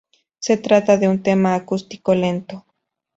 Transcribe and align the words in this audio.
Se 0.39 0.57
trata 0.57 0.97
de 0.97 1.07
un 1.07 1.21
tema 1.21 1.53
acústico 1.53 2.15
lento. 2.15 2.65